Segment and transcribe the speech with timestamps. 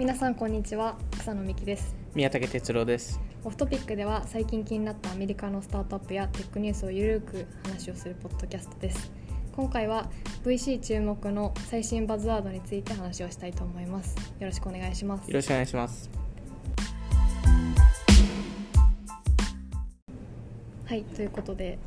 [0.00, 1.94] 皆さんこんにちは草野美希です。
[2.14, 3.20] 宮武哲郎です。
[3.44, 9.12] オフトピックでは最近気になったアメリカのスタートアップやテックニュースをゆるく話をするポッドキャストです。
[9.54, 10.08] 今回は
[10.42, 14.16] VC 注目の最新バズワードについて話をしたいと思います。
[14.38, 15.28] よろしくお願いします。
[15.28, 16.08] よろしくお願いします。
[20.86, 21.78] はいということで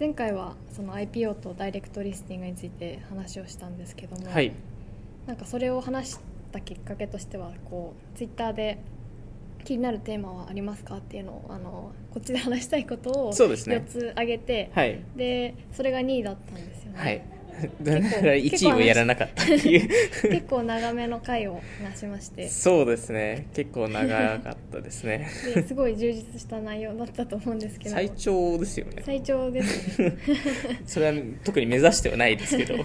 [0.00, 4.54] 前回はその IPO とダイレクトリスティングについて話をしたんですけども、はい。
[5.26, 6.18] なんかそれを話し
[6.50, 8.78] たきっかけとしてはこうツイッターで
[9.64, 13.76] 気になるテーマはありますかっていうのをあのこっちで話したいことをそうですね。
[13.76, 15.00] 4つ挙げて、はい。
[15.16, 17.37] でそれが2位だったんですよね、はい
[17.82, 19.88] 1位をやらなかったっていう。
[20.30, 22.48] 結構長めの回を話しまして。
[22.48, 23.48] そうですね。
[23.54, 25.28] 結構長かったですね。
[25.54, 27.94] ですごい充実した内容だったと思うんですけど。
[27.94, 29.02] 最長ですよね。
[29.04, 30.16] 最長ですね。
[30.86, 32.76] それは特に目指してはないですけど。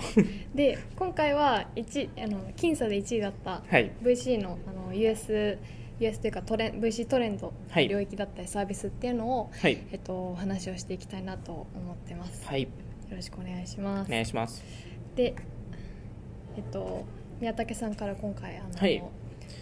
[0.56, 3.92] で今回は1あの僅差で1位だったはい。
[4.02, 5.58] VC のあの US,
[6.00, 7.88] US というかトレン VC トレンドはい。
[7.88, 9.78] 領域だったりサービスっていうのを、はい。
[9.92, 12.68] えっと、お話をしていきたいなと思ってます、はい
[13.14, 14.10] よろしくお願いします。
[14.10, 14.64] お願いします。
[15.16, 15.36] で
[16.58, 17.06] えっと
[17.40, 19.04] 宮武さんから今回あの、はい。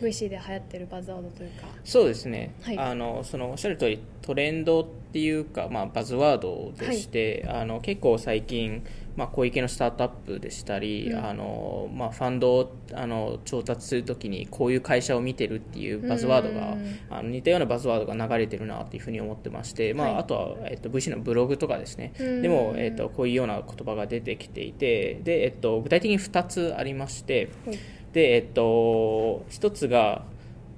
[0.01, 1.67] VC で流行ってるバズワードというか。
[1.83, 2.77] そうですね、はい。
[2.79, 8.83] あのそのおっしゃる通りトレンドっていうか、まあ、バズワードでして、あの結構最近、
[9.17, 11.25] まあ、小池のスタートアップでしたり、うん。
[11.25, 20.19] あのまあ、ファンドをあの調達するときにこういう会社を見てるっていうバズワードがうんあの似たようなバズワードが流れてるなっていうふうに思ってまして、まあはい。
[20.21, 22.13] あとは、えっと、VC のブログとかですね。
[22.19, 22.41] うん。
[22.41, 27.77] でも、えっと、こういうような言葉が出てきていてで、えっと、具体的に2つありましてはい。
[28.13, 30.23] で、えっと、1つが、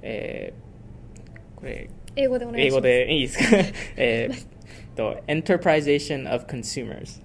[0.01, 0.63] えー
[1.55, 2.75] これ英語でお願いします。
[2.75, 3.57] 英語でいいですか？
[3.97, 4.47] えーっ
[4.95, 7.21] と Enterprization of Consumers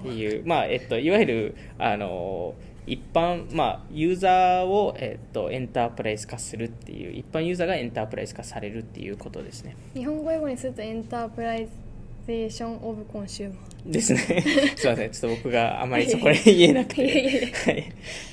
[0.00, 2.54] っていう、まあえっと、いわゆるあの
[2.86, 9.76] 一般、まあ、ユーザーを、えっと、エンタープライズ化するっていう一般ユーザーがエンタープライズ化されるっていうことですね。
[9.94, 14.18] 日本語英語にすると Enterprization of Consumer ですね。
[14.76, 15.10] すいません。
[15.12, 17.50] ちょっと僕があまりそこで言えなくて。
[17.54, 17.84] はい。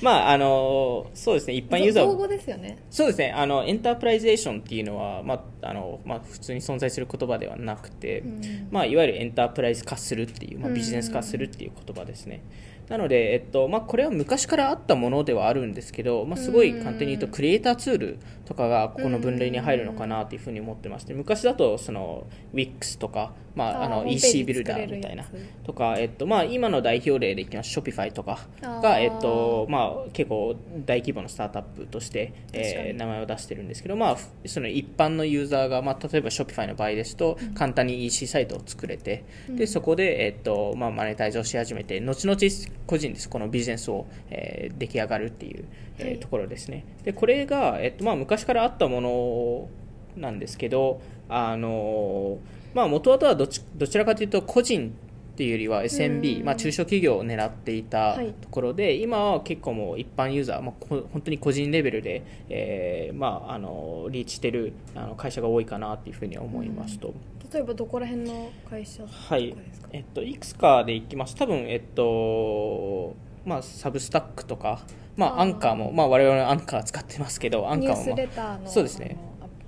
[0.02, 1.54] まああのそうですね。
[1.54, 2.76] 一般ユーザー語ですよね。
[2.90, 3.30] そうですね。
[3.30, 8.40] あの Enterprization っていうのは、まああのまあ、普通に存在する言葉ではなくて、うん。
[8.70, 12.42] まあ、いわゆるエンタープライズ化するっていう、まあ、ビジネス化するっていう言葉ですね。
[12.90, 25.24] なので、えっとまあ、これは昔からあったものではあるんですけど、まあ、すごい簡単に言うとクリエイターツールとかがここの分類に入るのかなというふうに思ってまして昔だとその WIX とか、まあ、あの EC ビルダーみたいな
[25.64, 27.76] とか、えっとまあ、今の代表例でいきます。
[27.76, 28.46] Shopify とか。
[28.62, 42.38] あが、ーえっとまあ、結構大規模なスタートアップとして、えー名前を出してるんですけど、まあ、ふその一般のユーザーが、まあ、例えば Shopify の場合ですと簡単に EC サイトを作れて、でそこで、えっとまあ、マネタイズをし始めて後々
[42.86, 43.28] 個人です。
[43.30, 45.64] このビジネスを、えー出来上がるっていう、
[45.98, 46.20] えーはい。
[46.20, 46.84] ところですね。
[47.04, 49.68] でこれが、えっとまあ、昔からあったもの
[50.16, 52.38] なんですけどあの
[52.76, 56.44] まあ元々はどちどちらかというと個人っていうよりは SMB、うん。
[56.44, 58.34] まあ、中小企業を狙っていたはい。
[58.34, 67.14] ところで、今は結構もう一般ユーザー、まあ、こ本当に個人レベルで、えーまあ、あのリーチしてるあの会社が多いかなというふうに思いますと、
[67.50, 69.56] 例えばどこら辺の会社はい。
[69.92, 71.34] えっと、いくつかでいきます。
[71.34, 73.16] 多分えっと
[73.46, 74.80] まあ Substack とか、
[75.16, 79.16] まあ、アンカーも、まあ、我々アンカー使ってますけどアンカーも、そうですね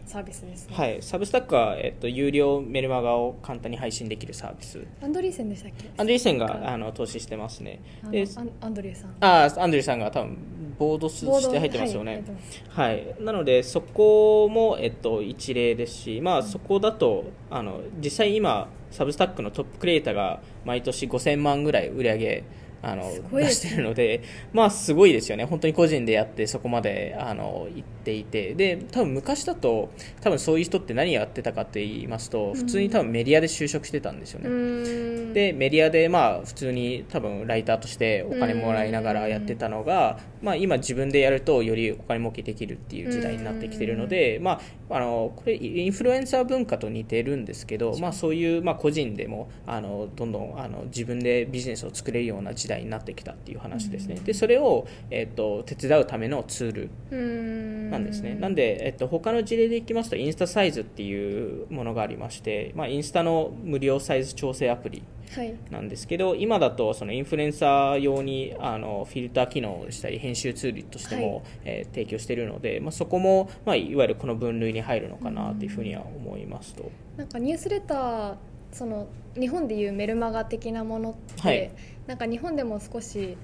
[0.09, 4.83] サービスですね、あはい、 Substack は、えっと、有料メルマガを簡単に配信できるサービス。
[5.03, 5.91] アンドリーセンでしたっけ？
[5.97, 7.81] アンドリーセンがあの投資してますね。
[8.11, 8.27] で
[8.61, 9.15] アンドリューさん。
[9.21, 10.39] あーアンドリーさんが多分
[10.79, 12.25] ボードスボードして入ってますよね、
[12.69, 22.45] はいはい、なのでそこも、えっと、一例ですし、まあ、そこだとあの実際今サブスタックのトップクリエイターが毎年5000万ぐらい売り上げ
[22.83, 23.21] あのね。
[23.33, 24.23] 出してるので、
[24.53, 25.45] まあ、すごいですよね。
[25.45, 28.55] 本当に個人でやってそこまであの行っていて。
[28.55, 29.91] で多分昔だと
[30.21, 35.33] 多分そういう人って何やってたかって言いますと普通に多分メディアで就職してたんですよね、うーん。
[35.33, 44.61] でメディアでまあ普通に多分ライターとしてお金もらいながらやってたのが、まあ、今自分でやるとよりお金儲けできるっていう時代になってきてるので、ま
[44.91, 58.35] あ、あのこれインフルエンサー文化と似てるんですけど、まあ、そういうまあ個人でもあのどんどんあの自分でビジネスを作れるような時代になってきたっていう話ですね、でそれを、えっと手伝うためのツールなんですね。
[58.35, 65.03] なんで、えっと、他の事例でいきますと、インスタサイズっていうものがありまして、まあ、インスタの無料サイズ調整アプリ
[65.35, 65.55] はい。
[65.71, 71.45] なんですけど、今だとそのインフルエンサー用にあのフィルター機能をしたり、編集ツールとしても、はい。
[71.65, 76.91] えー提供しているので、まあ、そこも、まあ、いわゆるこの分類に入るのかなというふうには思いますと。
[77.17, 78.37] なんかニュースレター
[78.73, 81.71] その日本でいうメルマガ的なものって、はい。
[82.07, 83.37] なんか日本でも少し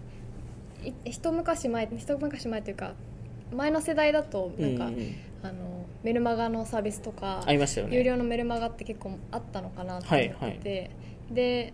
[0.82, 2.94] い一昔前一昔前というか
[3.52, 7.96] 前の世代だとなんか、うんうんあのメルマガのサービスとかありましたよね。
[7.96, 10.58] 有料のメルマガって結構あったのかなと思って。
[10.62, 10.90] て、
[11.30, 11.72] で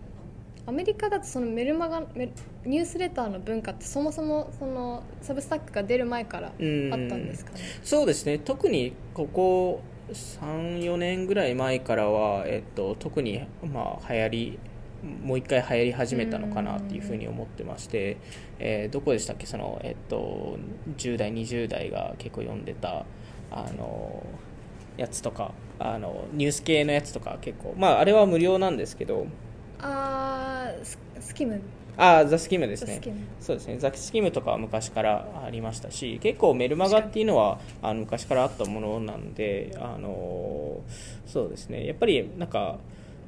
[0.65, 2.31] アメリカだとそのメルマガメ
[2.65, 7.59] ニュースレターの文化ってそもそもそのサブスタックが出る前からあったんですかね。
[7.83, 8.39] そうですね。
[8.39, 9.81] 特にここ
[10.11, 14.59] 34年ぐらい前からは、えっと、特に、まあ、流行り
[15.25, 18.17] もう一回流行り始めたのかなっていうふうに思ってまして、
[18.59, 19.47] えーどこでしたっけ？
[19.47, 20.59] その、えっと、
[20.97, 23.05] 10代20代が結構読んでた
[23.51, 24.23] あの
[24.97, 29.25] やつとかあのニュース系のやつとか結構まああれは無料なんですけど。
[29.79, 30.71] あ
[31.19, 31.59] スキム？
[31.97, 33.01] ああザ・スキムですね。
[33.39, 33.77] そうですね。
[33.77, 40.81] ザ・スキムとかは昔からありましたし結構メルマガっていうのはあの昔からあったものなんであの
[41.25, 41.85] そうですね。
[41.85, 42.79] やっぱりなんか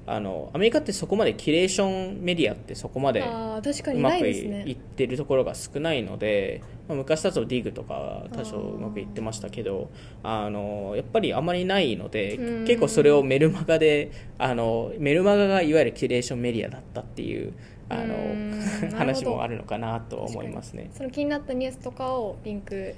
[0.05, 9.89] あのアメリカってそこまでキュレーションメディアってそこまであー確かにうまくないってるところが少ないので、まあ、昔だとディグとか多少うまくいってましたけど
[10.21, 12.65] あのやっぱりあまりないのでうん。
[12.65, 17.53] 結構それをメルマガであのメルマガがいわゆるキュレーションメディアだったっていう
[18.01, 18.15] あの
[18.97, 20.89] 話もあるのかなと思いますね。
[20.93, 22.95] その気になったニュースとかをリンクで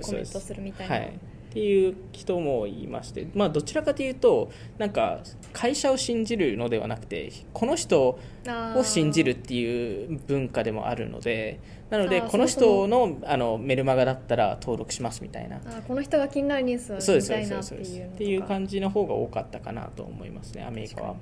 [0.00, 1.12] コメントするみたいな、はい、
[1.50, 5.18] っていう人もいまして、まあ、どちらかというとなんか
[5.52, 11.58] 会社を信じるのではなくてこの人を信じるっていう文化でもあるので
[11.90, 15.58] なのでこの人のあのメルマガだったら登録しますみたいな。
[15.58, 21.16] この人が気になるニュースをそうですそう見たいなっていうっていう感じの方が多かったかなと思いますねアメリカは。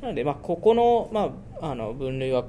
[0.00, 2.44] なので、まあ、ここの,、まあ、あの分類は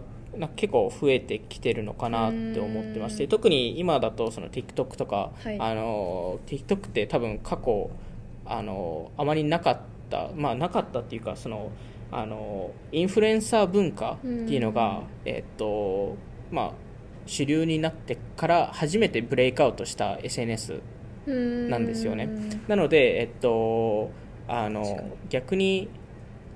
[0.56, 3.30] 結構増えてきてるのかなって思ってましてうん。
[3.30, 5.58] 特に今だとその TikTok とか、はい。
[5.60, 7.90] あの TikTok って多分過去
[8.46, 9.80] あのあまりなかっ
[10.10, 11.72] た、まあ、なかったっていうかその
[12.12, 16.18] あのインフルエンサー文化っていうのが、えっと
[16.52, 16.72] まあ、
[17.28, 20.82] 主流になってから初めてブレイクアウトした SNS
[21.28, 22.28] なんですよね。
[22.68, 24.10] なので、えっと、
[24.48, 24.98] あのに。
[25.30, 25.90] 逆に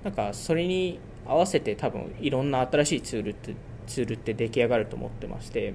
[0.03, 3.55] なんかそれに合わせて多分いろんな新しいツールって
[3.87, 5.73] ツールって出来上がると思ってまして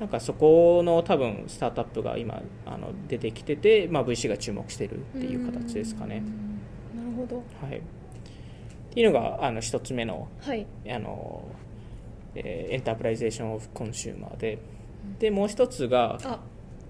[0.00, 6.22] なんかそこの多分スタートアップが今あの出てきてて、まあ、VC が注目してるっていう形ですかね。
[6.94, 7.04] うん。
[7.04, 7.36] なるほど。
[7.36, 7.82] はい、っ
[8.92, 10.66] ていうのがあの一つ目のはい。
[10.88, 11.44] あの、
[12.34, 14.58] えー Enterprization of Consumer で
[15.20, 16.40] でもう一つがあ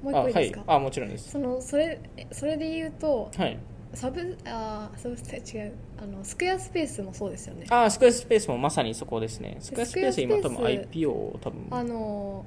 [0.02, 1.31] もう一個いいですか、はい、あもちろんです。
[1.31, 2.00] そのそれ
[2.32, 3.58] それで言うとはい
[3.94, 5.73] サブあーサブスタ違う。
[6.02, 7.67] あのスクエアスペースもそうですよね。
[7.70, 9.56] あスクエアスペースもまさにそこですね。
[9.61, 11.67] スクエアスペース今多分 IPO を多分。
[11.70, 12.44] あの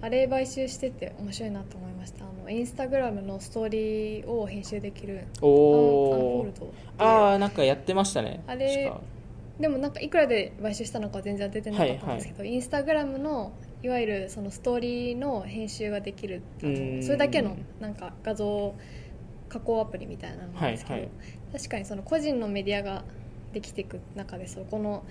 [0.00, 2.24] あれ買収してて面白いなと思いました。
[2.24, 6.46] あのインスタグラムのストーリーを編集できるおお
[6.98, 8.42] ああなんかやってましたね。
[8.46, 8.92] あれ
[9.58, 13.52] でもなんかいくらで買収したのかは全然出てなかったんですけど、インスタグラムの
[13.82, 13.88] い。
[13.88, 18.74] わゆるそのストーリーの編集ができるそれだけのなんか画像
[19.54, 21.10] 加工アプリみたいなのなんですけど、はいはい。
[21.52, 23.04] 確かにその個人のメディアが
[23.52, 25.04] できていく中でそこの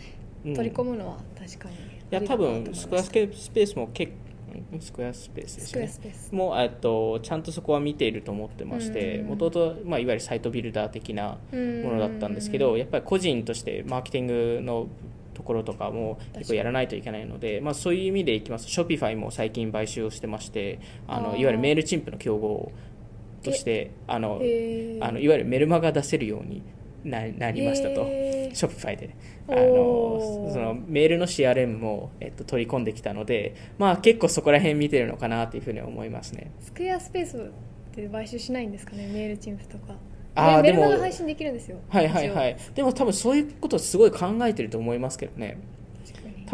[0.45, 0.53] うん。
[0.53, 1.79] 取り込むのは確かにい
[2.09, 2.89] や多ありだなと思いました。
[2.89, 6.35] 分スクエアスペースも結構スクエアスペースですスクエアねスペース。
[6.35, 9.27] もうえっとちゃんとそこは見ていると思ってましてうん。
[9.27, 14.87] もともとまあいわゆるサイトビルダー的なものだったんですけどやっぱり個人としてマーケティングの
[15.33, 22.71] ところとかも結構やらないといけないので、まあ、そういう意味でいきますと Shopify も最近買収をしてましてあのいわゆる Mailchimp の競合
[23.43, 24.41] としてあの
[25.01, 26.63] あのいわゆるメルマガ出せるように
[27.03, 29.15] ななりましたと、 Shopify で
[29.49, 36.51] あのそのメールの CRM も、えっと、取り込んできたので、まあ、結構そこら辺見てるのかなというふうに思いますね。
[36.61, 37.41] Squarespace っ
[37.93, 39.09] て買収しないんですかね？
[39.13, 39.95] Mailchimp とか。
[40.35, 41.77] あメメルマガ配信できるんですよ。
[41.89, 42.57] はいはいはい。
[42.73, 45.57] でも多分そういうことすごい考えてると思いますけどね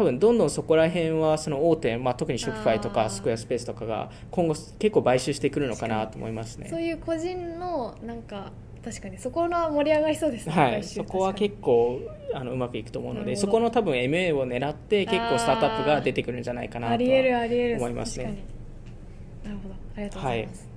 [0.00, 6.68] 多分どんどんそこら辺はその大手、まあ、特にショピファイとかスクエアスペースとかが今後結構買収してくるのかなと思いますね。
[6.70, 8.50] そういう個人のなんか
[8.82, 12.00] 確かにそこの盛り上がりそうですねはい、そこは結構
[12.32, 17.76] あのうまくいくと思うのでそこの多分 MA を狙って結構スタートアップが出てくるんじゃないかなとはありえるありえる。
[17.76, 18.42] 思いますね。
[19.44, 19.74] なるほど。
[19.96, 20.68] ありがとうございます、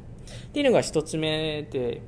[0.47, 2.01] っていうのが一つ目で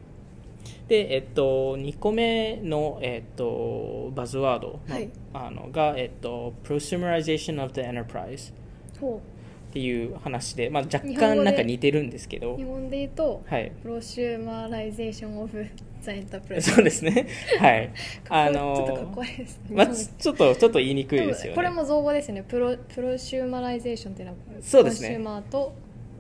[0.88, 5.10] で、えっと、2個目の、えっと、バズワードの,、はい。
[5.34, 8.54] あのが、えっと、Prosumerization of the Enterprise
[9.00, 9.22] ほ
[9.70, 12.54] っていう話で、まあ、若干なんか似てるんですけど。
[12.54, 15.66] う日、本で言うとはい、 Prosumerization of
[16.02, 17.28] the Enterprise そうですね、
[17.60, 17.92] はい、
[18.30, 21.56] あちょっとかっのこ悪いですね、まあ、ちょっとちょっと言いにくいですよね。
[21.56, 22.44] これも造語ですよね。
[22.48, 25.08] プロ Prosumerization っていうのはそうですね。
[25.10, 25.74] コンシューマーと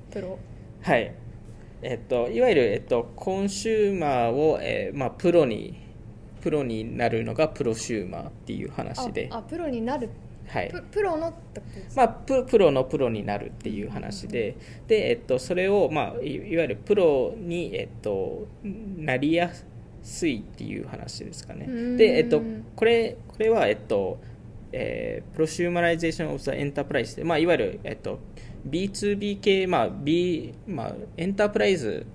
[0.09, 0.39] プロ。
[0.81, 1.13] はい
[1.81, 5.85] えっと、いわゆる、えっと、コンシューマーを、えーまあ、プロに
[6.41, 9.27] プロになるのがプロシューマーっていう話で。
[9.31, 10.09] ああプロになる。
[10.47, 10.69] はい。
[10.69, 14.55] ププロのってことですか、まあ、ププロのプロになるっていう話で。
[14.87, 19.51] で、えっと、それを、まあ、いいわゆるプロに、えっと、なりや
[20.03, 21.65] すいっていう話ですかね。
[21.67, 21.97] うん。
[21.97, 22.43] で、えっと、
[22.75, 24.19] これこれは、えっと
[24.71, 28.19] えー Prosumerization of the Enterprise で、まあ、いわゆる、えっと、
[28.67, 32.05] B2B 系、まあ B まあ、エンタープライズ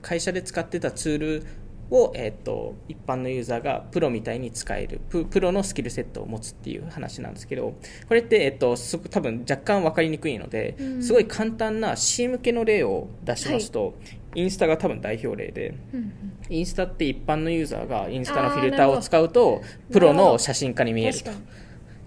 [0.00, 1.46] 会社で使ってたツール
[1.90, 7.74] を、えっと一般のユーザーがプロみたいに使えるププロのスキルセットを持つっていう話なんですけど
[8.08, 11.02] これって、えっとすごく多分若干分かりにくいので、うん。
[11.02, 13.94] すごい簡単な C 向けの例を出しますと、
[14.34, 15.74] インスタが多分代表例で。
[15.92, 16.32] うんうん。
[16.48, 21.30] インスタって一般のユーザーがインスタのフィルターを使うとプロの写真家に見えると。
[21.30, 21.34] っ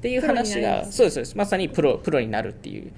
[0.01, 1.37] ていう話がそうですそうです。
[1.37, 2.91] まさにプロプロになるっていう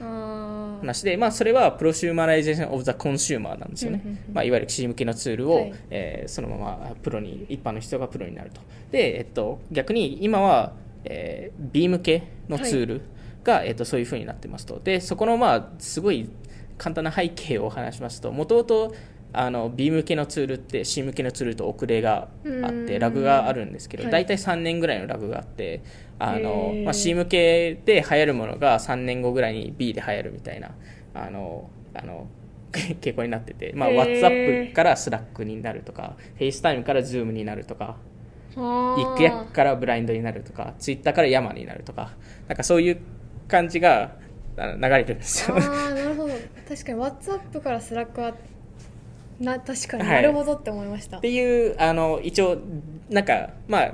[0.78, 3.72] 話で、まあ、それは Prosumerization of the Consumer なん。
[3.72, 4.02] ですよね、
[4.34, 5.74] まあ、いわゆる C 向けのツールを、はい。
[5.90, 8.62] えーそのままプロに一般の人がプロになると。
[8.92, 13.02] で、えっと、逆に今は、えー B 向けのツール
[13.44, 14.80] が、えっと、そういうふうになってますと。
[14.84, 16.30] でそこの、まあ、すごい
[16.78, 18.94] 簡単な背景を話しますともともと
[19.34, 22.86] あの B 向けのツールって C 向けのツールと遅れがあっうん。
[22.88, 24.12] てラグがあるんですけど、はい。
[24.12, 25.82] 大体3年ぐらいのラグがあって
[26.20, 30.72] あのまあ、C 向けで流行るものが3年後ぐらいに B で流行るみたいな
[31.14, 32.28] あのあの
[32.72, 37.98] 傾向になってて、まあ、WhatsApp から Slack になるとか FaceTime から Zoom になるとか
[38.56, 42.12] 一役から Blind になるとか Twitter から Yammer になるとか
[42.48, 42.98] なんかそういう
[43.48, 44.16] 感じが
[44.58, 45.56] 流れてるんですよ。
[45.58, 46.34] あーなるほど。
[46.68, 48.34] 確かに WhatsApp から Slack は
[49.40, 50.22] な確かにはい。
[50.24, 52.58] なるほどって思いました、っていうあの一応
[53.10, 53.94] なんかまあ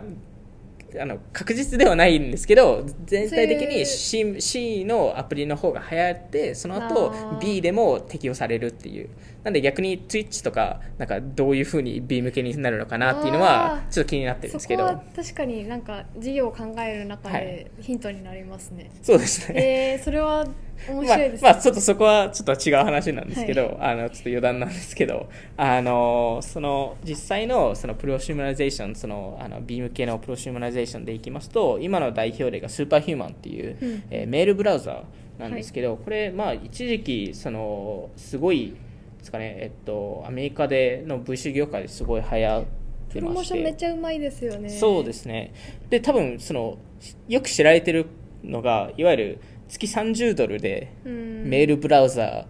[0.99, 9.09] あの確実ではないんですけど全体的に C, C のアプリの方が流行ってその後 B でも適用されるっていう。
[9.43, 15.01] なんで逆に Twitch とかなんかどういうふうに B 向けになるのかなっていうのはちょっと気になってるんですけど。
[15.15, 19.95] 確かになんか事業を考える中はでヒントになりますね、そうですね。
[19.97, 20.47] えー、それは
[20.89, 34.03] 面まあ白いですね、まあ、ちょっとそこはちょっと違う話なんですけど、あのちょっと余談なんですけどあのその実際のその prosumerization そのあの B 向けの prosumerization でいきますと今の代表例が Superhuman っていう、うん。
[34.09, 38.73] えーメールブラウザーなんですけど、これ、まあ、一時期そのすごい
[39.19, 42.83] ですかね、えっと、アメリカでの VC 業界ですごい流行って。
[43.13, 44.69] プロモーションめっちゃうまいですよね。
[44.69, 45.53] そうですね。
[45.91, 46.79] で多分その
[47.27, 48.07] よく知られてる
[48.43, 49.39] のがいわゆる
[49.79, 51.49] 月30ドルでうん。
[51.49, 52.45] メールブラウザ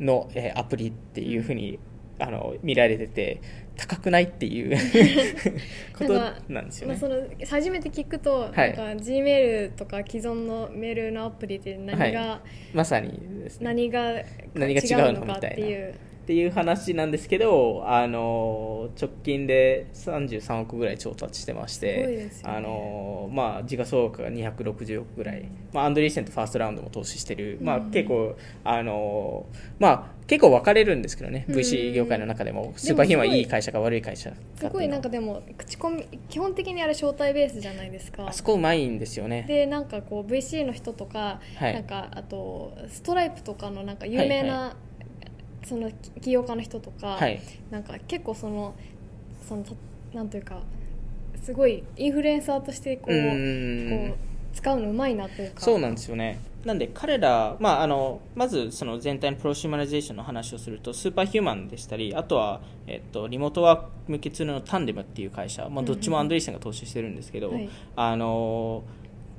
[0.00, 1.78] の、えーアプリっていうふうに
[2.18, 3.40] あの見られてて
[3.76, 4.76] 高くないっていう
[5.96, 6.14] こと
[6.48, 6.94] なんですよね。
[6.94, 8.76] まあ、その初めて聞くと、はい。
[8.76, 12.40] なんか G メールとか既存のメールのアプリで何が、は
[12.74, 13.66] まさにですね。
[13.66, 14.14] 何が
[14.54, 22.32] 何が違うののかっていうっていう話なんですけどあの直近で33億ぐらい調達してましてね。
[22.44, 29.46] あの、まあ、時価総額が260億ぐらい、まあ、 Andreessen と First Round も投資してる、まあ、うん結構あの、
[29.80, 31.56] まあ、結構分かれるんですけどね、うん。
[31.56, 32.72] VC 業界の中でも。
[32.76, 38.28] スーパーヒーマンはいい会社か悪い会社すごいなんかでも口コミ基本的にあれ招待ベースじゃないですか。
[38.28, 39.44] あそこうまいんですよね。
[39.48, 41.74] でなんかこう VC の人とか、はい。
[41.74, 44.91] なんかあとストライプとかのなんか有名な、はい
[45.64, 45.90] その
[46.20, 47.40] 起業家の人とか、はい。
[47.70, 48.74] なんか結構その
[49.48, 49.72] そのた
[50.14, 50.60] なんというか
[51.42, 54.16] すごいインフルエンサーとしてこうこう
[54.54, 55.60] 使うのうまいなというか。
[55.60, 56.38] そうなんですよね。
[56.64, 67.68] なんで彼ら、まあ、あのまずその全体の prosumerization の話をすると Superhuman でしたりあとは、えっと、リモートワーク向けツールの Tandem っていう会社、まあ、どっちも Andreessen が投資してるんですけど、はい。
[67.96, 68.84] あの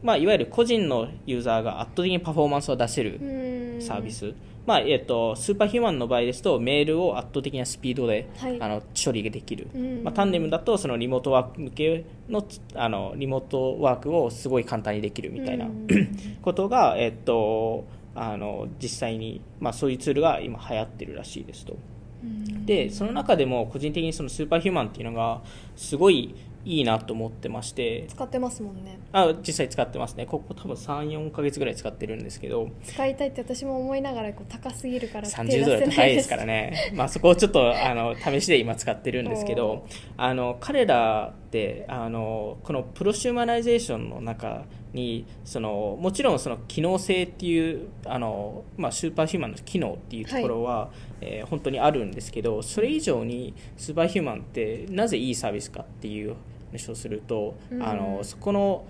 [0.01, 4.33] まあ、いわゆる個人のユーザーが圧倒的にパフォーマンスを出せるサービス、
[4.65, 8.61] まあえっと、 Superhuman の場合ですとメールを圧倒的なスピードで、はい。
[8.61, 10.03] あの処理ができる、うん。
[10.03, 15.87] まあ、 Tandem だとそのリモートワーク向けのあのリモートワークをすごい簡単にできるみたいな、うん。
[16.41, 21.75] ことが、えっと、あの実際に、まあ、そういうツールが今流行ってるらしいですと。
[22.23, 22.65] うん。
[22.65, 25.41] でその中でも個人的にそのスーパーヒューマンっていうのが
[25.75, 28.05] すごいいいなと思ってまして。
[28.09, 28.99] 使ってますもんね。
[29.11, 30.25] あ実際使ってますね。
[30.25, 32.69] ここ多分34ヶ月ぐらい使ってるんですけど。
[32.83, 39.85] 使いたいって私も思いながらこう高すぎるから手30ドル高いですからね、 まあ、そこをちょっとあの試しで今使ってるんですけど。
[40.17, 50.91] あの彼らってあのこの prosumerization の中にそのもちろんその機能性っていうあの、まあ、 Superhuman の機能っていうところは、
[51.21, 56.35] えー本当にあるんですけどそれ以上に Superhuman ってなぜいいサービスかっていう
[56.73, 58.85] 話をすると、うんあのそこの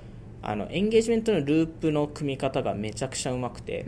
[0.45, 3.85] あの engagement のループの組み方がめちゃくちゃうまくて。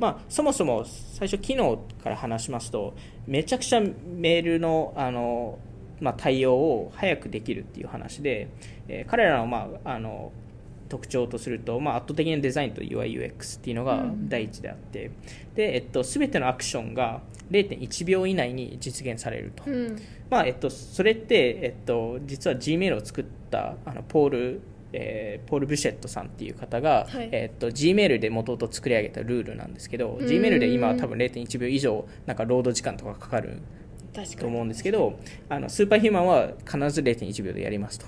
[0.00, 2.94] まあ、そもそも最初機能から話しますと
[3.28, 5.60] めちゃくちゃメールのあの、
[6.00, 8.48] まあ、対応を早くできるっていう話で、
[8.88, 10.32] えー彼らの,、まあ、あの
[10.88, 15.10] 特徴とすると、まあ、圧倒的なデザインと UIUX っていうのが第一であって、
[15.54, 19.96] で、えっと、全てのアクションが0.1秒以内に実現されると、うん。
[20.30, 24.60] まあえっと、それって、えっと、実は Gmail を作ったあのポール、
[24.92, 27.28] えーポール・ブシェットさんっていう方が、はい。
[27.32, 33.58] えっと、Gmail で元々作り上げたルールなんですけどーん Gmail で今は多分0.1秒以上なんかロード時間とかかかる
[34.38, 35.18] と思うんですけど
[35.48, 38.06] あのスーパーヒューマンは必ず0.1秒でやりますと。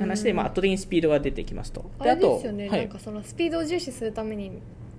[0.00, 1.90] 話で、まあ、圧倒的にスピードが出てきますと。
[1.98, 2.80] あれですよね、はい。
[2.80, 4.52] なんかそのスピードを重視するために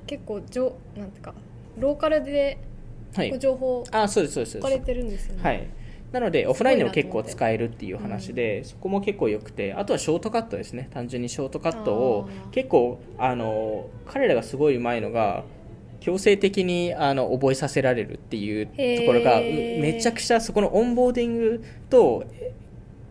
[0.07, 1.33] 結構じょなんていうか
[1.77, 2.57] ローカルで
[3.39, 4.67] 情報あそうですそうですそうです。
[4.67, 5.67] 置かれてるんですよね、はい、
[6.11, 10.89] なのでオフラインでも結構使えるっていう話で、そこも結構良くてあとはショートカットですね。
[10.91, 15.43] 単純にショートカットを結構あの彼らがすごいうまいのが
[15.99, 22.23] 強制的にあの覚えさせられるっていうところがめちゃくちゃそこのオンボーディングと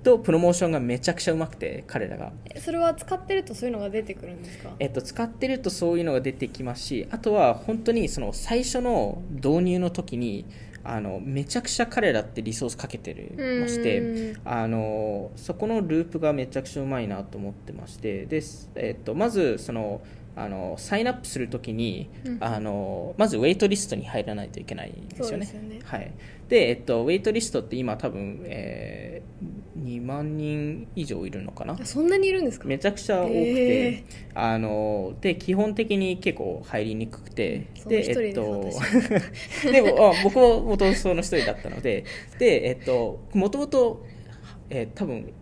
[0.03, 2.33] とプロモーションがめちゃくちゃうまくて彼らが。
[2.55, 4.71] えそれは使ってるとそういうのが出てくるんですか？
[4.79, 10.47] えっと、使ってるとそういうのが出てきますしあとは本当にその最初の導入の時に
[10.85, 14.41] あのめちゃくちゃ彼らってリソースかけてるましてうん。
[14.45, 20.01] あのそこのループがめちゃくちゃうまいなと思ってましてです、えっと、まずその
[20.41, 22.39] あのサインアップするときに、うん。
[22.41, 25.47] あのまずウェイトリストに入らないといけないんですよね。
[25.47, 25.81] でね。
[25.85, 26.13] はい、
[26.49, 31.77] で、えっと、ウェイトリストって今多分、えー、2万人以上いるのかな？
[31.81, 32.69] あそんなにいるんですか？
[32.69, 34.05] めちゃくちゃ多くて、へ
[34.35, 39.73] あので基本的に結構入りにくくてその一人です私。
[39.73, 42.05] でもあ僕も元その一人だったので
[42.39, 44.05] でえっともともと
[44.71, 45.33] えー多分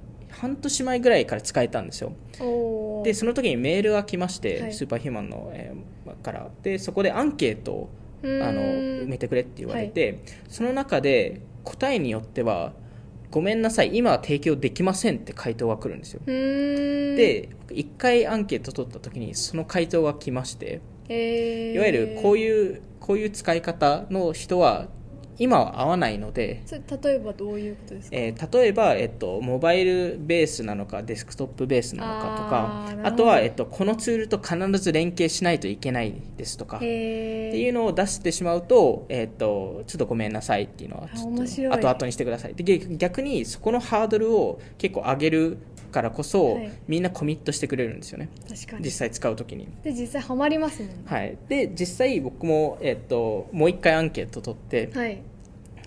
[0.40, 2.12] 半年前ぐらいから使えたんですよ。
[3.04, 4.72] でその時にメールが来まして、はい。
[4.72, 6.50] スーパーヒューマンの、えーから。
[6.62, 7.90] でそこでアンケートを
[8.22, 12.72] あの埋めてくれって言われて、その中で答えによっては
[13.30, 16.20] ごめんなさい今は提供できませんって回答が来るんですよ。
[16.26, 21.72] で1回アンケート取った時にその回答が来ましてえー。
[21.74, 24.88] いわゆるこういうこういう使い方の人は
[25.38, 42.54] 今は合わないので、それ例えばどういうことですか、えー例えば、えっと、モバイルベースなのかデスクトップベースなのかとあかあとは、えっと、このツールと必ず連携しないといけないですとかっていうのを出してしまうと,、えっとちょっとごめんなさいっていうのはちょっと後々にしてください。
[42.54, 45.58] で逆逆にそこのハードルを結構上げる
[45.96, 46.70] からこそ、はい。
[46.88, 48.28] みんなコミットしてくれるんですよね。
[48.46, 48.84] 確かに。
[48.84, 49.66] 実際使う時に。
[49.82, 50.96] で実際ハマりますもんね。
[51.06, 55.22] はい、で実際僕も、えっと、もう一回アンケート取って、はい。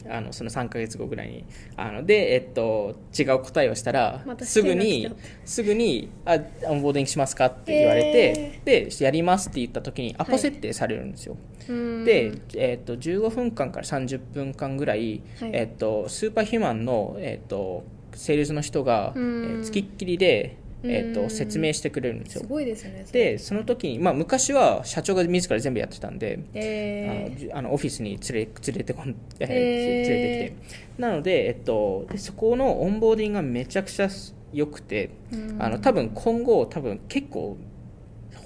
[0.09, 1.45] あのその3か月後ぐらいに。
[1.75, 5.07] あので、えっと、違う答えをしたら、またすぐに
[5.45, 12.05] すぐにあ「オンボーディングしますか?」って言われて、でやりますって言った時にアポ設定されるんですよ、うーん。
[12.05, 15.51] で、えっと15分間から30分間ぐらい、はい。
[15.53, 17.83] えっとスーパーヒューマンの、えっと
[18.19, 19.25] セールスの人が、えうん。
[19.61, 22.41] ー付きっきりで、えっとうん説明してくれるんですよ。
[22.41, 23.31] すごいですよねそれ。
[23.31, 29.47] でその時に、まあ、昔は社長が自ら全部やってたんで、あえのじあのオフィスに連れ連れてこん、 えー。
[29.47, 31.01] 連れてきて。
[31.01, 34.09] なので、えっと、でそこのオンボーディングがめちゃくちゃ
[34.53, 35.55] 良くて、うん。
[35.61, 37.57] あの多分今後多分結構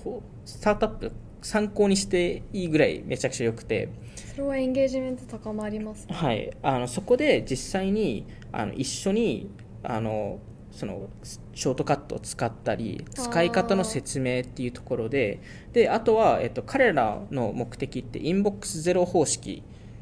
[0.04, 6.16] ほスタートアップ参考にしていいぐらいめちゃくちゃ良くて、それはエンゲージメント高まりますね。
[6.16, 9.50] はい、あのそこで実際にあの一緒に
[9.84, 10.40] あの
[10.72, 15.40] そのショートカットを使ったり使い方の説明っていうところで
[15.72, 19.62] であとは、えっと、彼らの目的って inbox zero 方式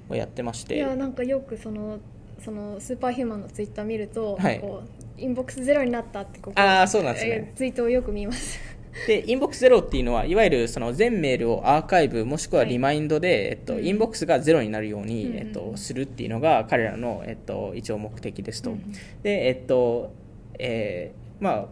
[0.09, 1.99] をやってましいてやなんかよくその
[2.43, 4.59] その Superhuman の Twitter 見ると、はい。
[5.15, 7.31] inbox zero になったってここああそうなんですね。
[7.31, 8.57] えーツイートをよく見ます
[9.07, 13.85] で inbox zero っていうのはいわゆるその全メールをアーカイブもしくははいリマインドで、えっとうん。
[13.85, 18.71] inbox がゼロになるように、うんうんえっと、するっていうのが彼らの、えっと、一応目的ですと。
[18.71, 18.91] うん
[19.23, 20.13] でえっと
[20.59, 21.65] えーまあ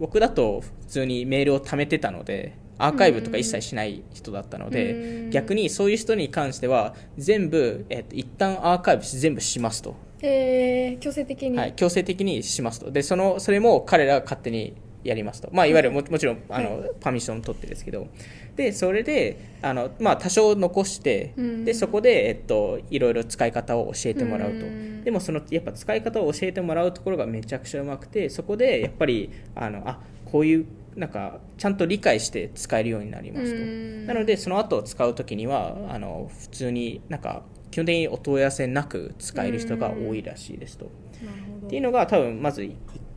[0.00, 12.90] 僕だと普通にメールを貯めてたのでアーカイブとか一切しない人だったので、うん逆にそういう人に関しては全部、えっと、一旦アーカイブして全部しますと、えー、強制的に、はい、強制的にしますと。
[12.92, 14.74] でそのそれも彼らが勝手に
[15.04, 18.08] やりますと、まあ、いわゆるももちろんあの、パーミッション取ってですけど。
[18.56, 21.64] でそれであの、まあ、多少残して、うん。
[21.64, 25.04] でそこで、えっと、いろいろ使い方を教えてもらうと、うん。
[25.04, 34.06] でもそのやっぱ使い方を教えてもらうところがめちゃくちゃうまくてそこでやっぱりあのあこういうなんかちゃんと理解して使えるようになりますと、うん。
[34.06, 42.72] なのでその後使う時にはあの普通になんか基本的にお問い合わせなく使える人が多いらしいですと、っていうのが多分まず1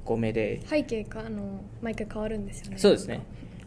[0.07, 2.77] 個目で背景かあの毎回変わるんですよね。
[2.77, 3.21] そうですね。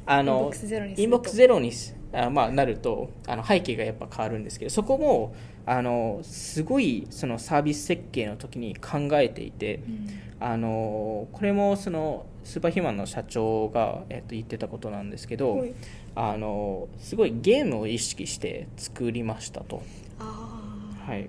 [0.07, 0.51] あの
[0.97, 1.71] インボックスゼロに
[2.13, 5.35] あまあなるとあの背景がやっぱ変わるんですけどそこも
[5.67, 9.81] あのすごいそのサービス設計の時に考えていて、
[10.41, 15.75] あのこれもその Superhuman の社長が、えっと、言ってたことなんですけど、はい。
[16.17, 19.83] あのすごいゲームを意識して作りましたと。
[20.19, 20.51] あ
[21.07, 21.29] はい、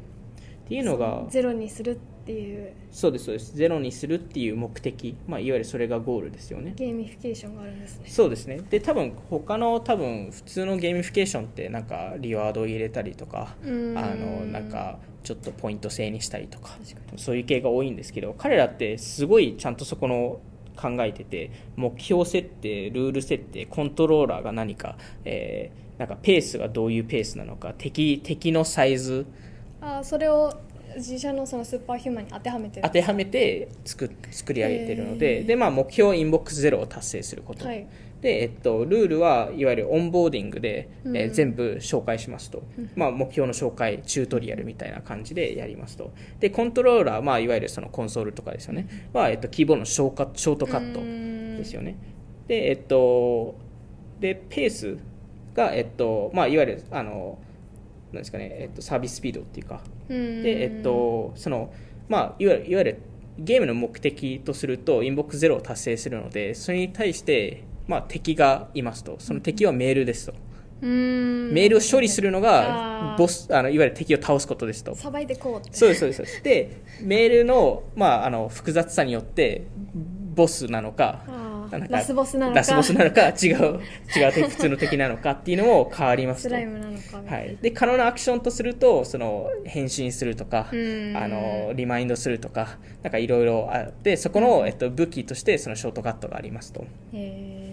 [0.72, 2.72] っていうのがゼロにするっていう。
[2.92, 3.58] そうですそうです。
[3.58, 6.72] ゼロにするっていう目的、まあ、いわゆるそれがゴールですよね。
[6.78, 8.06] ゲーミフィケーションがあるんですね。
[8.08, 8.62] そうですね。
[8.70, 13.94] で多分他の多分普通のゲーミフィケーションってなんか reward を入れたりとかあうん。
[13.94, 14.02] の
[14.46, 16.78] なんかちょっとポイント制にしたりとか
[17.18, 20.40] そういう系が多いんですけど彼らってすごいちゃんとそこの
[20.78, 29.28] 考えてて目標設定ルール設定コントローラーが何か、えーなんかペースがどういうペースなのか敵敵のサイズ
[29.82, 30.54] あーそれを
[30.96, 32.82] 自社のその Superhuman に当てはめてる。
[32.84, 37.88] 当てはめて作作り上げてるので,、でまあ、目標は inbox zero を達成すること、はい。
[38.22, 41.18] で、えっと、ルールはいわゆる onboarding で、うん。
[41.18, 42.62] えー全部紹介しますと、
[42.96, 46.12] まあ、目標の紹介チュートリアルみたいな感じでやりますと。
[46.40, 49.10] でコントローラー、まあ、いわゆるそのコンソールとかですよね。
[49.14, 51.00] は、えっと、キーボードのショーカショートカット
[51.58, 51.96] ですよね。
[52.48, 53.56] でえっと
[54.20, 54.98] でペース
[55.56, 57.40] が、えっとまあ、いわゆるあの
[58.14, 59.82] なんですかね、えっと、サービススピードっていうか。
[60.10, 60.44] うん。
[60.44, 61.74] で、えっと、その、
[62.10, 63.02] まあ、いわゆる、いわゆる
[63.38, 69.16] ゲームの目的とすると、インボックスゼロを達成するので、それに対して、まあ、敵がいますと。
[69.20, 70.34] その敵はメールですと。
[70.82, 71.52] うん。
[71.54, 74.96] メールを処理するのが、ボス、あの、いわゆる敵を倒すことですと。
[74.96, 75.78] さばいてこうって。
[75.78, 76.34] そうです、そうです。
[76.36, 79.64] そうでメールの、まあ、あの、複雑さによって、
[80.36, 81.24] ボスなのか
[81.78, 83.80] ラスボスなのかラスボスなのか、違う、
[84.16, 86.50] 違う敵、普通の敵なのかっていうのも変わりますと。
[86.50, 96.82] スライムなのかはいい、で可能なアクションとするとその返信するとかうんあのリマインドするとかなんかいろいろあってそこの、えっと、武器としてそのショートカットがありますと。
[96.82, 97.72] なへー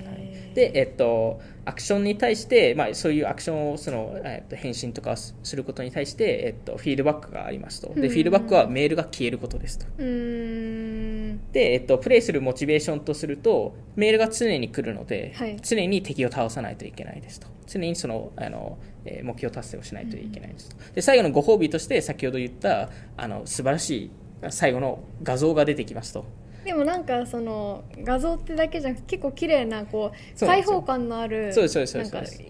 [0.59, 11.08] で、えっと、アクションに対して、まあ、そういうアクションをその、えっと、返信とかをすることに対して、えっと、フィードバックがありますとでうんフィードバックはメールが消えることですとうーん
[11.53, 15.57] で、えっと、プレイするモチベーションとするとメールが常に来るので、はい。
[15.61, 17.47] 常に敵を倒さないといけないですと。
[17.67, 20.77] 常にそのあの、えー目標達成をしないといけないですと。
[20.95, 24.11] で最後のご褒美として先ほど言ったあの素晴らしい
[24.51, 26.25] 最後の画像が出てきますと。
[26.65, 32.43] でもなんかその画像ってだけじゃなくて結構綺麗なこう開放感のあるそうですそうですそうです。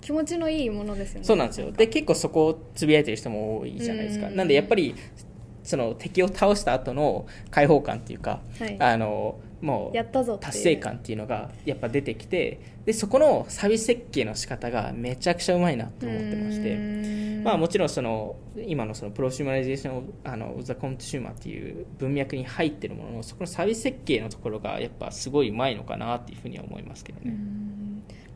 [0.00, 1.26] 気持ちのいいものですよね。
[1.26, 1.70] そうなんですよ。
[1.72, 4.28] で結構そこをつぶやいてる人も多いじゃないですか。
[4.28, 4.36] うん。
[4.36, 4.94] なんでやっぱり
[5.70, 8.76] その敵を倒した後の開放感っていうか、はい。
[8.80, 17.20] あのもうやったぞ達成感っていうのがやっぱ出てきてでそこのサービス設計の仕方がめちゃくちゃうまいなと思ってまして。
[17.40, 27.34] まあ、もちろんその今のその prosumerization あの the consumer っていう文脈に入ってるもののそこのサービス設計のところがやっぱすごいうまいのかなっていうふうには思いますけどね。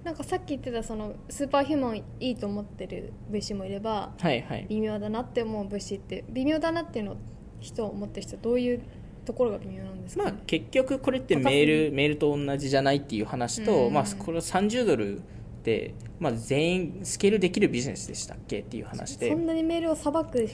[0.05, 4.67] なんかさっき言ってたその Superhuman いいと思ってる VC もいればはいはい。
[4.69, 7.17] 微妙だなって思う VC って微妙だなっていうのを
[7.61, 8.83] 人を思ってる人はどういう
[9.25, 13.95] ところが微妙なんですか、まあね、結局これってメールメールと同じじゃないっていう話と、うん。
[13.95, 15.23] まあ、これ30ドル
[15.63, 19.31] で、まあ、全員スケールできるビジネスでしたっけっていう話で。
[19.31, 20.47] そんなにメールをさばく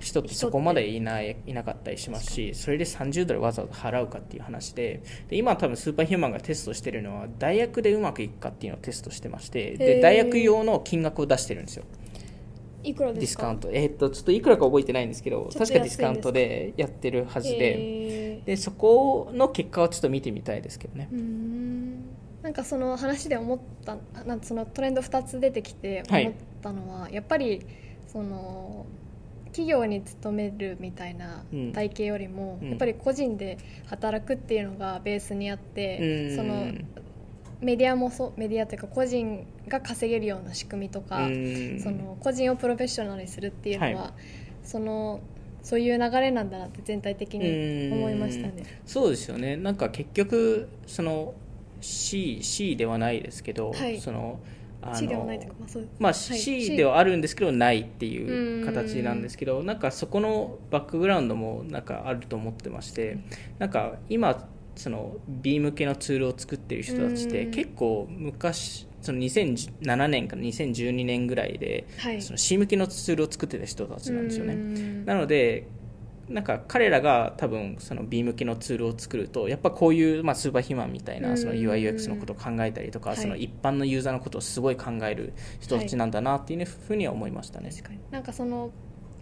[0.00, 11.84] 人ってそこまでいないいなかったりしますしそれで30ドルわざわざ払うかっていう話でで今多分スーパーヒューマンがテストしてるのは大学でうまくいくかっていうのをテストしてましてで大学用の金額を出してるんですよ。
[12.84, 13.42] いくらディですか？
[13.42, 13.70] スカウント。
[13.72, 21.08] えーっとちょっといくらか覚えてないんですけど確かディスカウントでやってるはずででそこの結果をちょっと見てみたいですけどね。
[22.42, 26.26] なんかその話で思ったなんかそのトレンド2つ出てきてはい。
[26.26, 27.66] 思ったのは、やっぱり
[28.06, 28.86] その
[29.56, 31.72] 企業に勤めるみたいなうん。
[31.72, 32.68] 体系よりも、うん。
[32.68, 36.36] やっぱり個人で働くっていうのがベースにあって、うん。
[36.36, 36.72] その
[37.62, 41.80] メディアもそうメディアというか個人が稼げるような仕組みとか、うん。
[41.80, 44.12] その個人をプロフェッショナルにするっていうのは、はい。
[44.62, 45.20] その
[45.62, 48.54] そういう流れなんだなって全体的に思いましたね。
[48.58, 49.56] うんそうですよね。
[49.56, 51.32] なんか結局その
[51.80, 54.00] C, C ではないですけど、はい。
[54.00, 54.38] その
[54.94, 63.18] C ではないというか、まあ、そうまあ、はい C ではあるんですけどないっていう形なんですけどなんかそこのバックグラウンドもなんかあると思ってまして
[63.58, 67.50] なんか今その B 向けのツールを作ってる人たちってうん。
[67.50, 72.20] 結構昔その2007年から2012年ぐらいではい。
[72.20, 74.54] その C 向けのツールを作ってた人たちなんですよね。
[74.54, 75.04] うん。
[75.06, 75.66] なので
[76.28, 83.18] なんか彼らが多分その B 向けのツールを作るとやっぱこういう、まあ、 Superhuman みたいなそのうん UIUX のことを考えたりとか、はい。
[83.18, 87.70] その一般のユーザーのことをすごい考える人たちなんだなっていうふうには思いましたね。
[87.70, 88.00] 確かに。
[88.10, 88.70] なんかその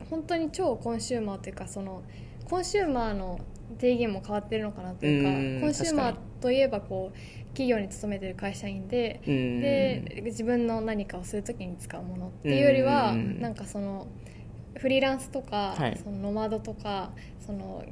[0.09, 2.03] 本当に超 consumer というかその
[2.49, 3.41] consumer の
[3.79, 9.61] 定義も変わってるのかなというかうん consumer といえばこう企業に勤めてる会社員でうん。
[9.61, 13.41] で自分の何かをするときに使うものっていうよりはうん。
[13.41, 14.07] なんかその
[14.77, 16.01] フリーランスとか、はい。
[16.03, 17.11] そのノマドとか
[17.45, 17.85] その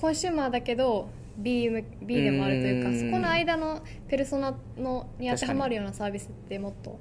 [0.00, 1.68] コンシューマーだけど B,
[2.02, 3.00] B でもあるというかうん。
[3.00, 6.98] そこの間のペルソナのに当てはまるようなサービスってもっと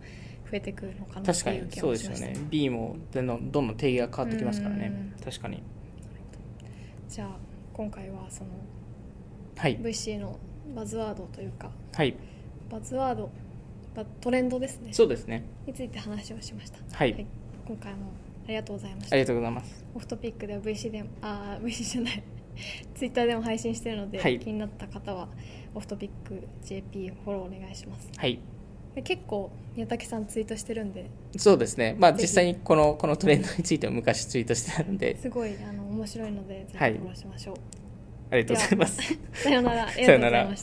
[0.49, 2.47] 増えてくるのかなって確かにいう気そうですよがしましたね。
[2.49, 5.13] B もどんどんどん定義が変わってきますからね。
[5.17, 5.23] うん。
[5.23, 5.63] 確かに。
[7.09, 7.29] じゃあ
[7.73, 8.49] 今回はその
[9.57, 9.77] はい。
[9.79, 10.37] VC の
[10.75, 12.15] バズワードというかはい。
[12.69, 13.29] バズワード
[13.95, 14.91] バトレンドですね。
[14.93, 15.43] そうですね。
[15.65, 16.79] について話をしました。
[16.91, 17.25] はい。
[17.67, 18.11] 今回も
[18.45, 19.15] ありがとうございました。
[19.15, 19.85] ありがとうございます。
[19.95, 22.23] オフトピックでは VC でもあー VC じゃない。
[22.95, 24.39] ツイッターでも配信してるので、はい。
[24.39, 25.27] 気になった方は
[25.73, 28.09] オフトピック JP フォローお願いします。
[28.15, 28.39] はい。
[28.95, 31.97] で結構宮武さんツイートしてるんでそうですね。
[31.99, 35.17] まあ実際にこのこのトレンドについても昔ツイートしてたので。
[35.17, 36.93] すごいあの面白いのでぜひフはい。
[36.95, 37.55] ォローしましょう、
[38.31, 39.01] ありがとうございます。
[39.33, 39.87] さよう なら。
[39.87, 40.55] ありさようなら